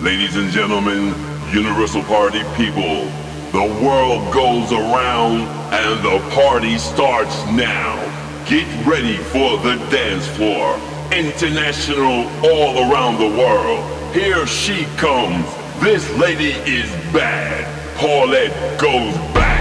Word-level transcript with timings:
Ladies 0.00 0.36
and 0.36 0.48
gentlemen, 0.52 1.12
Universal 1.52 2.04
Party 2.04 2.44
people, 2.54 3.10
the 3.50 3.82
world 3.84 4.32
goes 4.32 4.70
around 4.70 5.40
and 5.72 6.04
the 6.04 6.20
party 6.36 6.78
starts 6.78 7.44
now. 7.46 7.96
Get 8.46 8.68
ready 8.86 9.16
for 9.16 9.58
the 9.58 9.74
dance 9.90 10.24
floor. 10.28 10.78
International 11.12 12.28
all 12.48 12.88
around 12.88 13.18
the 13.18 13.36
world. 13.36 14.14
Here 14.14 14.46
she 14.46 14.84
comes. 14.98 15.44
This 15.80 16.08
lady 16.16 16.52
is 16.70 16.88
bad. 17.12 17.66
Paulette 17.96 18.80
goes 18.80 19.16
bang. 19.34 19.57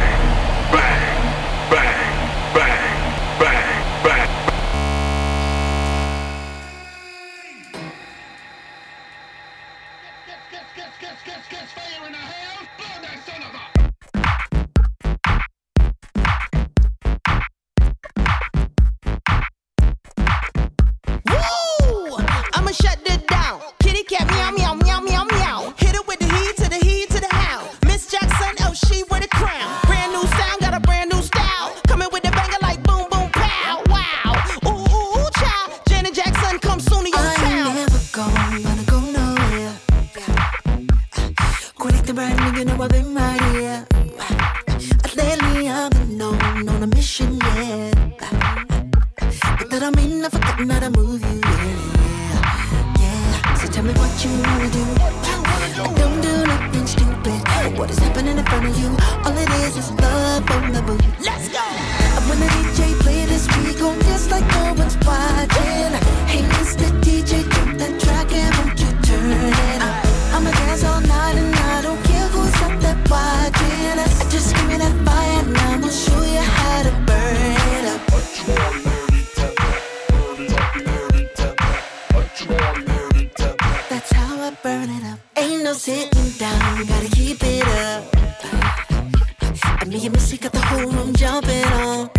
I'm 91.07 91.15
jumping 91.15 91.63
on. 91.63 92.09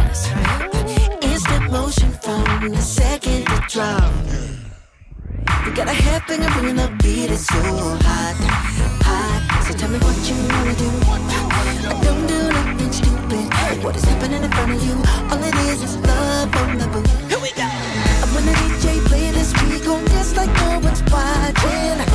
Instant 1.20 1.70
motion 1.70 2.10
from 2.22 2.70
the 2.70 2.80
second 2.80 3.44
to 3.44 3.62
drop. 3.68 4.14
We 5.66 5.72
got 5.72 5.88
a 5.88 5.92
headbanger 5.92 6.50
bringing 6.54 6.76
the 6.76 6.88
beat, 7.02 7.30
it's 7.30 7.44
so 7.44 7.60
hot, 7.60 8.36
hot. 9.04 9.64
So 9.66 9.74
tell 9.76 9.90
me 9.90 9.98
what 9.98 10.16
you 10.24 10.36
wanna 10.48 10.74
do. 10.74 10.88
I 11.04 12.00
don't 12.02 12.26
do 12.26 12.48
nothing 12.48 12.92
stupid. 12.92 13.84
What 13.84 13.94
is 13.94 14.04
happening 14.04 14.42
in 14.42 14.50
front 14.50 14.72
of 14.72 14.82
you? 14.82 14.94
All 15.32 15.44
it 15.44 15.54
is 15.68 15.82
is 15.82 15.96
love 15.98 16.56
on 16.56 16.78
the 16.78 16.86
booth. 16.86 17.28
Here 17.28 17.40
we 17.40 17.52
go. 17.52 17.68
And 17.68 18.30
when 18.34 18.46
the 18.46 18.52
DJ 18.52 19.04
play 19.04 19.30
this, 19.32 19.52
we 19.64 19.84
gon' 19.84 20.02
dance 20.06 20.34
like 20.34 20.52
no 20.54 20.78
one's 20.80 21.02
watching. 21.12 22.07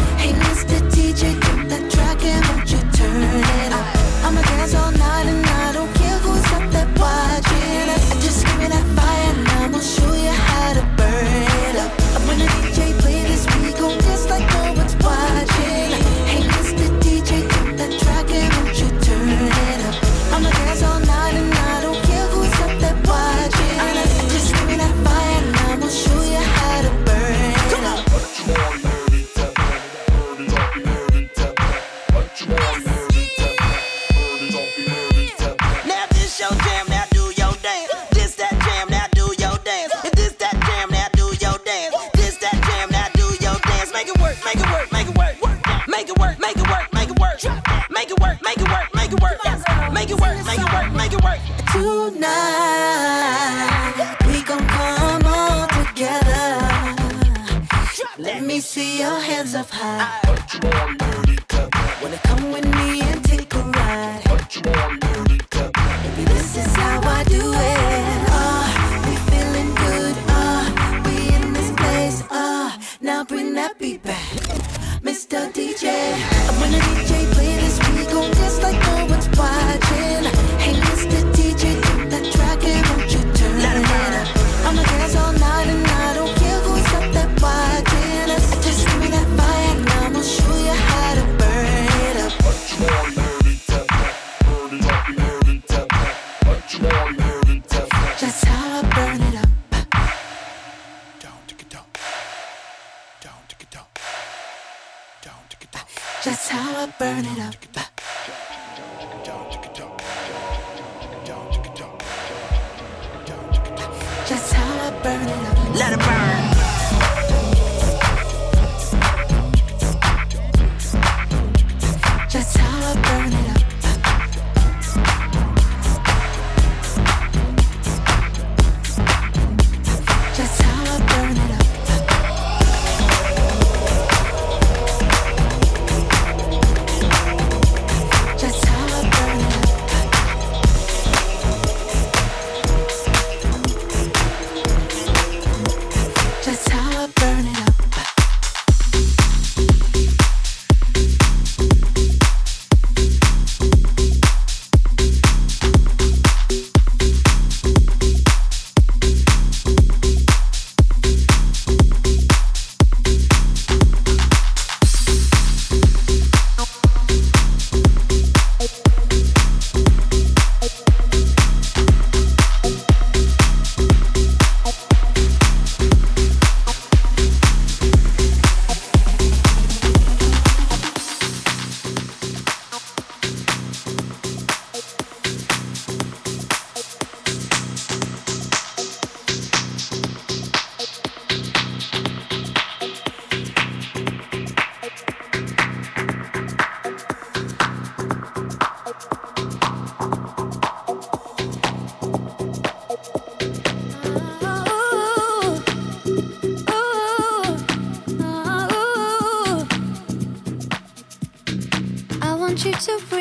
massive 212.86 213.13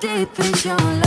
deep 0.00 0.38
in 0.38 0.54
your 0.64 0.76
love? 0.76 1.05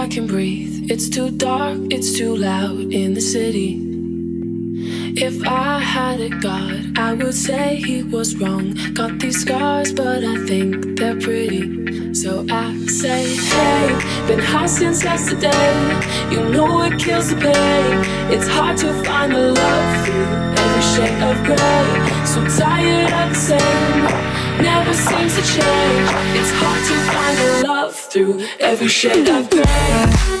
I 0.00 0.08
can 0.08 0.26
breathe. 0.26 0.90
It's 0.90 1.10
too 1.10 1.30
dark, 1.30 1.78
it's 1.90 2.16
too 2.16 2.34
loud 2.34 2.90
in 2.90 3.12
the 3.12 3.20
city. 3.20 3.78
If 5.14 5.46
I 5.46 5.78
had 5.78 6.20
a 6.20 6.30
god, 6.30 6.98
I 6.98 7.12
would 7.12 7.34
say 7.34 7.76
he 7.76 8.02
was 8.02 8.34
wrong. 8.36 8.74
Got 8.94 9.18
these 9.18 9.42
scars, 9.42 9.92
but 9.92 10.24
I 10.24 10.36
think 10.46 10.98
they're 10.98 11.20
pretty. 11.20 12.14
So 12.14 12.46
I 12.50 12.74
say, 12.86 13.36
hey, 13.52 14.26
been 14.26 14.38
high 14.38 14.64
since 14.64 15.04
yesterday. 15.04 15.68
You 16.32 16.48
know 16.48 16.82
it 16.84 16.98
kills 16.98 17.28
the 17.28 17.36
pain. 17.36 17.94
It's 18.32 18.48
hard 18.48 18.78
to 18.78 18.88
find 19.04 19.32
the 19.34 19.52
love 19.52 20.06
through 20.06 20.64
every 20.64 20.84
shade 20.92 21.22
of 21.28 21.36
gray. 21.44 21.88
So 22.24 22.40
tired 22.58 23.12
of 23.20 23.28
the 23.34 23.40
same, 23.50 24.04
never 24.64 24.94
seems 24.94 25.34
to 25.36 25.42
change. 25.42 26.08
It's 26.40 26.52
hard 26.56 26.82
to 26.88 27.09
through 28.10 28.44
every 28.58 28.88
shade 28.88 29.28
I've 29.28 29.48
been. 29.48 30.39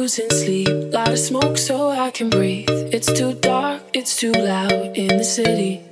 Losing 0.00 0.30
sleep, 0.30 0.92
light 0.92 1.08
of 1.08 1.18
smoke 1.18 1.56
so 1.56 1.90
I 1.90 2.10
can 2.10 2.30
breathe. 2.30 2.68
It's 2.68 3.12
too 3.12 3.34
dark, 3.34 3.80
it's 3.92 4.16
too 4.16 4.32
loud 4.32 4.96
in 4.96 5.18
the 5.18 5.22
city. 5.22 5.82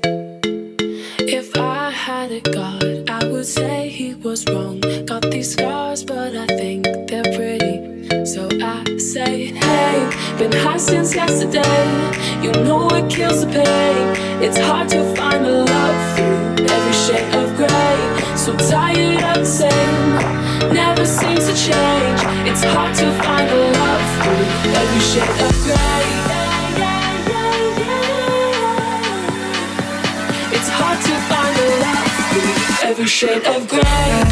If 1.21 1.57
I 1.57 1.91
had 1.91 2.33
a 2.33 2.41
god, 2.41 2.78
since 10.79 11.15
yesterday. 11.15 11.63
You 12.43 12.53
know 12.53 12.89
it 12.91 13.11
kills 13.11 13.41
the 13.45 13.51
pain. 13.51 14.43
It's 14.43 14.59
hard 14.59 14.89
to 14.91 15.03
find 15.17 15.45
the 15.45 15.65
love 15.65 16.17
through 16.17 16.67
every 16.67 16.93
shade 16.93 17.35
of 17.35 17.57
gray. 17.57 18.37
So 18.37 18.57
tired 18.57 19.23
of 19.23 19.39
the 19.41 19.45
same, 19.45 20.15
never 20.73 21.05
seems 21.05 21.47
to 21.49 21.55
change. 21.55 22.21
It's 22.49 22.63
hard 22.63 22.95
to 22.97 23.11
find 23.23 23.49
the 23.49 23.57
love 23.79 24.05
through 24.23 24.47
every 24.81 25.01
shade 25.11 25.41
of 25.47 25.53
gray. 25.67 26.07
It's 30.57 30.69
hard 30.69 30.99
to 31.09 31.15
find 31.29 31.57
love 31.85 32.13
through 32.31 32.89
every 32.89 33.07
shade 33.07 33.45
of 33.45 33.69
gray. 33.69 34.25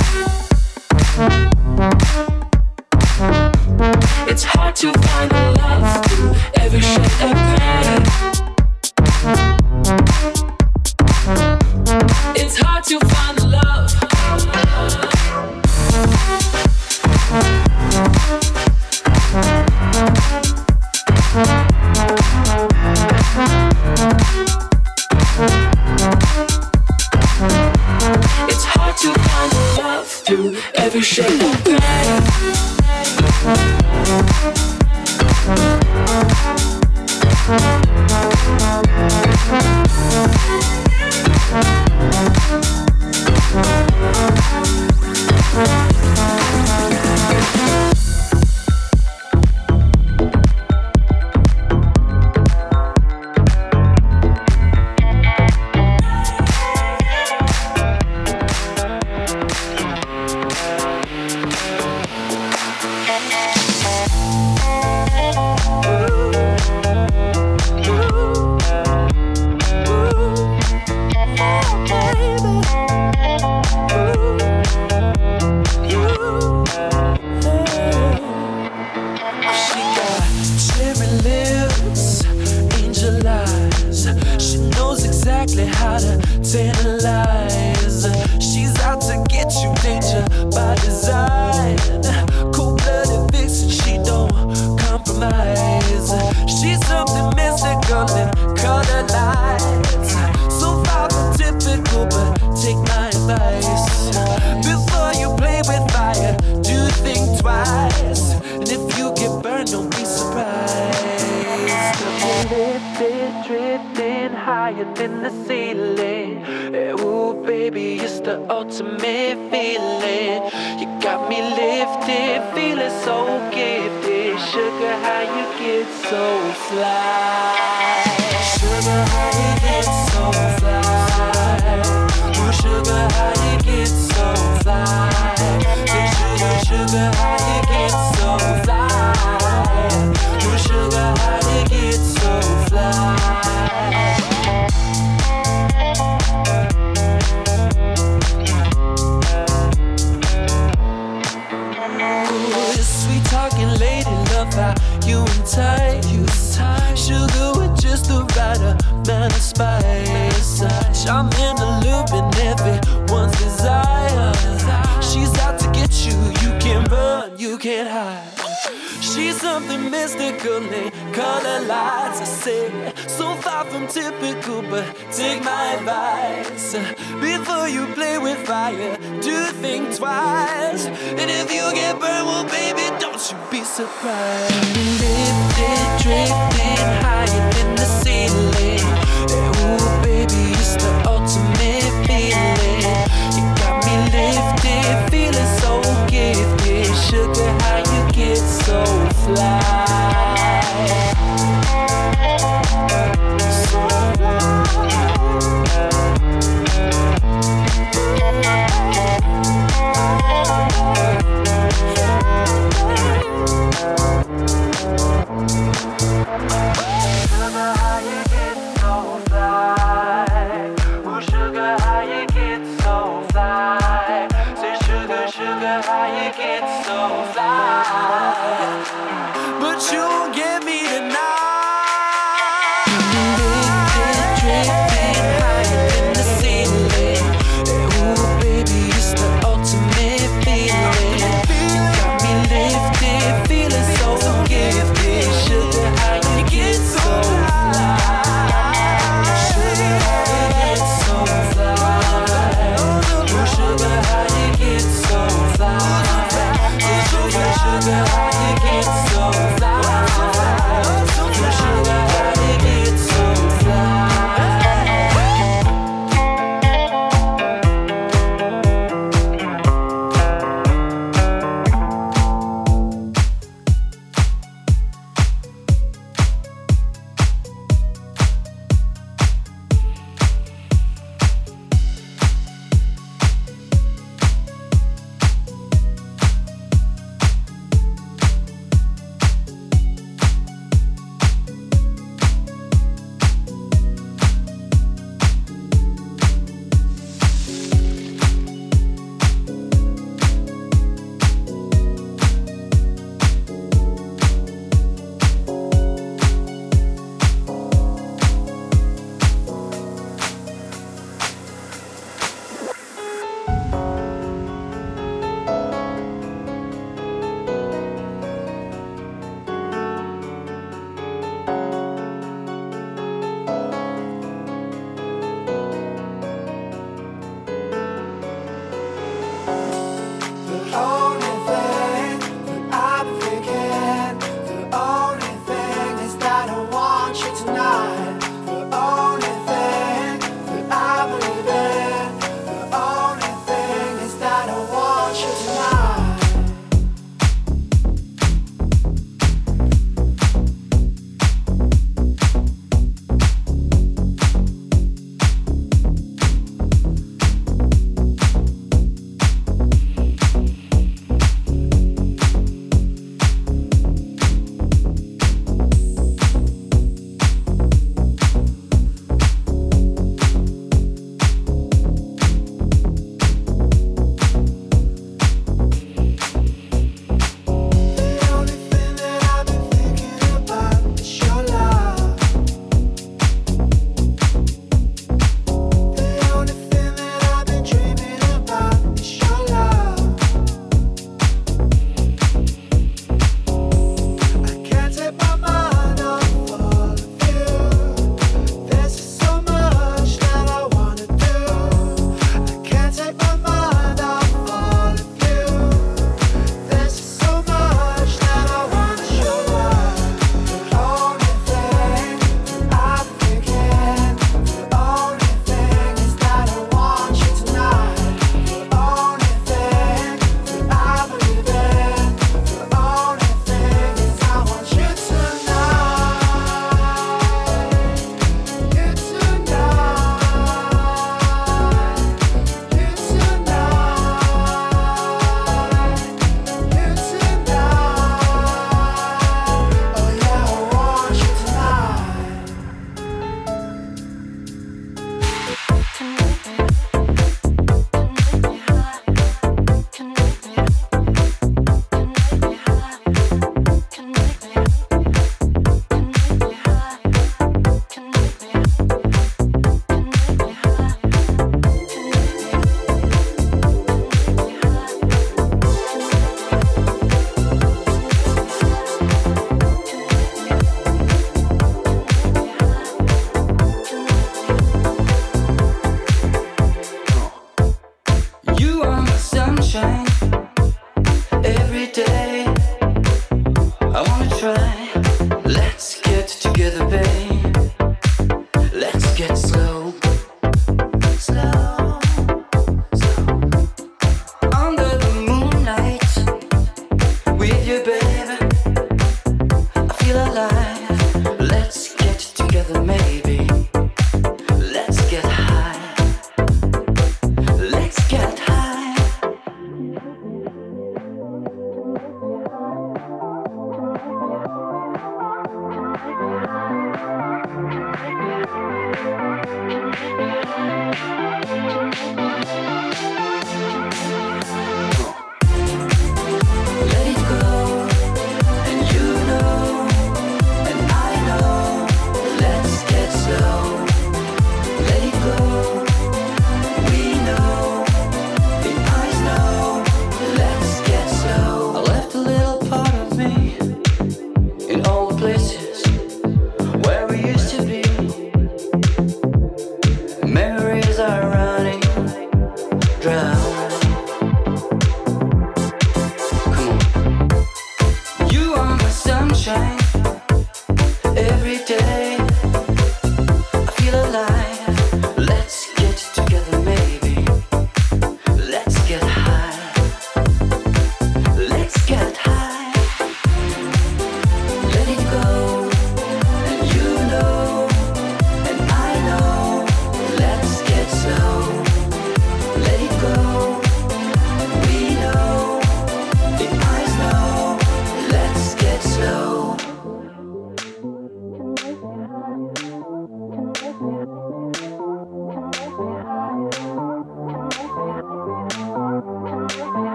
Do 179.21 179.37
think 179.63 179.95
twice. 179.97 180.87
And 180.87 181.31
if 181.31 181.53
you 181.53 181.65
get 181.75 181.99
burned, 182.01 182.27
well, 182.27 182.45
baby, 182.45 182.87
don't 183.01 183.21
you 183.31 183.37
be 183.51 183.63
surprised. 183.65 184.55
Lifted, 185.03 185.83
drifting 186.03 186.89
higher 187.05 187.45
than 187.55 187.75
the 187.77 187.87
ceiling. 188.01 188.87
Ooh, 189.35 190.03
baby, 190.03 190.53
it's 190.55 190.75
the 190.77 190.93
ultimate 191.07 191.93
feeling. 192.07 192.93
You 193.37 193.45
got 193.61 193.85
me 193.87 193.95
lifted, 194.17 195.11
feeling 195.11 195.51
so 195.61 195.73
gifted. 196.09 196.87
Sugar, 197.09 197.51
how 197.63 197.79
you 197.79 198.13
get 198.13 198.37
so 198.37 198.85
fly? 199.25 199.65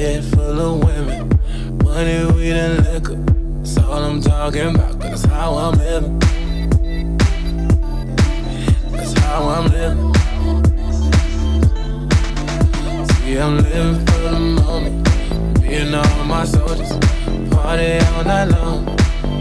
Bed 0.00 0.24
full 0.24 0.58
of 0.58 0.82
women. 0.82 1.28
Money, 1.84 2.24
weed, 2.32 2.52
and 2.52 2.76
liquor. 2.86 3.16
That's 3.58 3.76
all 3.76 4.02
I'm 4.02 4.22
talking 4.22 4.74
about, 4.74 4.98
cause 4.98 5.22
that's 5.22 5.24
how 5.26 5.50
I'm 5.64 5.74
living. 5.76 6.18
That's 8.92 9.12
how 9.24 9.42
I'm 9.56 9.66
living. 9.76 10.14
See, 13.08 13.36
I'm 13.44 13.56
living 13.58 14.06
for 14.06 14.20
the 14.34 14.40
moment. 14.62 14.96
Me 15.60 15.74
and 15.82 15.94
all 15.94 16.24
my 16.24 16.46
soldiers, 16.46 16.92
party 17.50 17.98
all 18.08 18.24
night 18.24 18.48
long. 18.56 18.86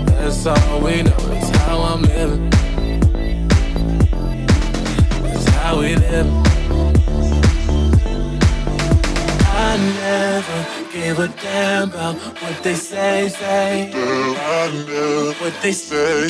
That's 0.07 0.45
all 0.45 0.81
we 0.81 1.03
know, 1.03 1.21
that's 1.31 1.49
how 1.59 1.77
I'm 1.91 2.01
living. 2.01 2.49
That's 5.23 5.49
how 5.55 5.79
we 5.79 5.95
live. 5.95 6.48
Never 9.79 10.59
give 10.91 11.19
a 11.19 11.27
damn 11.41 11.89
about 11.89 12.15
what 12.41 12.63
they 12.63 12.75
say, 12.75 13.29
say. 13.29 13.91
I 13.93 14.71
know 14.87 15.33
what 15.39 15.53
they 15.61 15.71
say. 15.71 16.29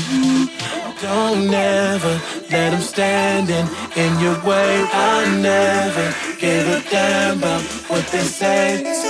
Don't 1.01 1.47
never 1.49 2.21
let 2.51 2.71
them 2.71 2.81
standing 2.81 3.67
in 3.95 4.19
your 4.19 4.37
way. 4.43 4.85
I 4.91 5.39
never 5.41 6.13
give 6.39 6.67
a 6.67 6.81
damn 6.89 7.37
about 7.37 7.61
what 7.89 8.05
they 8.07 8.23
say. 8.23 9.08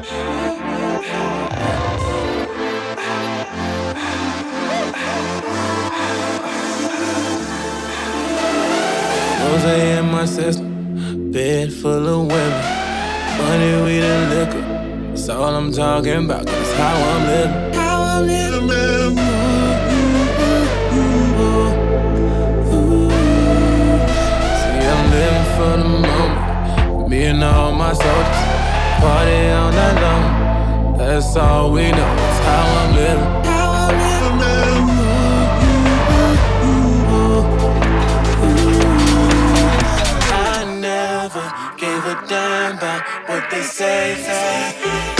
Rose 0.00 0.08
in 9.64 10.06
my 10.10 10.24
system, 10.24 11.30
bed 11.30 11.70
full 11.70 12.08
of 12.08 12.28
women. 12.28 12.64
Money, 13.36 13.82
weed, 13.82 14.02
and 14.02 14.30
liquor. 14.30 14.64
That's 15.10 15.28
all 15.28 15.54
I'm 15.54 15.70
talking 15.70 16.24
about, 16.24 16.46
that's 16.46 16.72
how 16.78 16.96
I'm 16.96 17.26
living. 17.26 17.74
How 17.74 18.02
I'm 18.02 18.26
living, 18.26 18.68
See, 24.60 24.80
I'm 24.92 25.10
living 25.10 25.46
for 25.56 25.76
the 25.76 25.84
moment. 25.84 27.10
Me 27.10 27.24
and 27.24 27.44
all 27.44 27.72
my 27.72 27.92
soldiers, 27.92 28.49
party 29.00 29.40
all 29.58 29.72
night 29.72 29.98
long. 30.04 30.24
That's 30.98 31.36
all 31.36 31.72
we 31.72 31.90
know, 31.90 32.10
that's 32.20 32.40
how 32.48 32.64
I'm 32.80 32.90
living. 33.00 33.30
How 33.50 33.68
I'm 33.84 33.96
living, 34.04 34.36
I 40.32 40.58
never 40.88 41.44
gave 41.82 42.04
a 42.04 42.16
what 43.28 43.44
they 43.50 43.62
say. 43.62 44.14
say. 44.16 45.19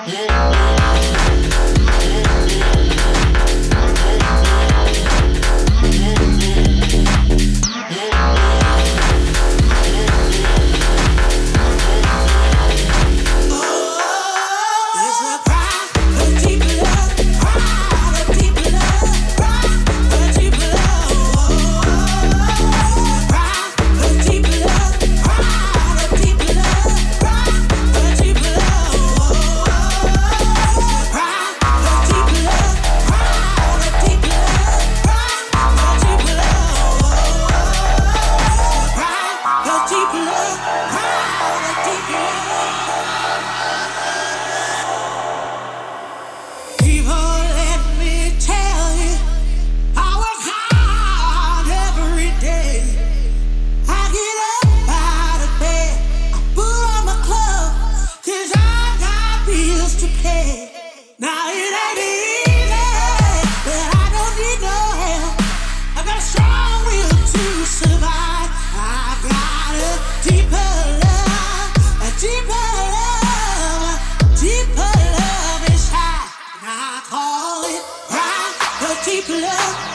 love. 79.39 79.90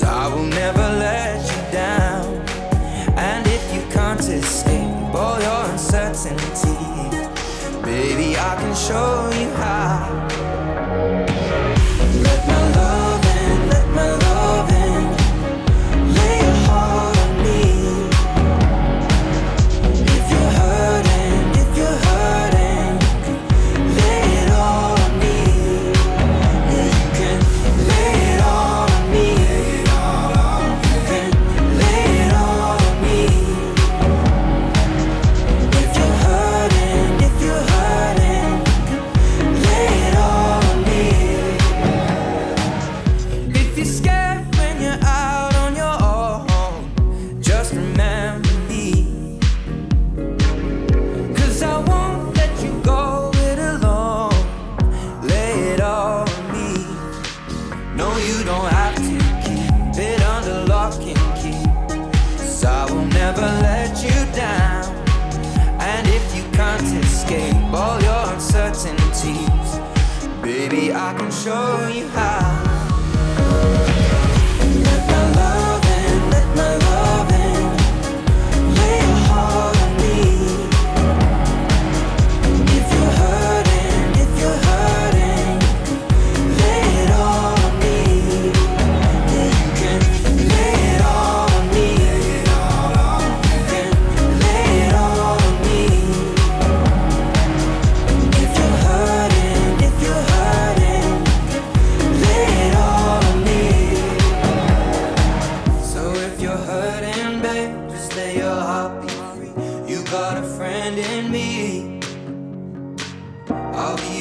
Cause 0.00 0.08
I 0.08 0.34
will 0.34 0.46
never 0.46 0.80
let 0.80 1.42
you 1.44 1.72
down. 1.72 2.24
And 3.18 3.46
if 3.46 3.74
you 3.74 3.82
can't 3.90 4.20
escape 4.20 5.14
all 5.14 5.38
your 5.38 5.70
uncertainty, 5.70 6.40
baby, 7.82 8.34
I 8.38 8.56
can 8.56 8.74
show 8.74 9.28
you 9.38 9.50
how. 9.56 10.59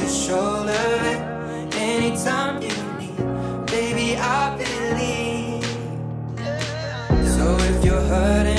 shoulder 0.10 0.72
anytime 1.74 2.62
you 2.62 2.70
need. 3.00 3.66
Baby, 3.68 4.18
I 4.18 4.56
believe. 4.58 5.64
So 7.36 7.58
if 7.60 7.86
you're 7.86 8.02
hurting. 8.02 8.59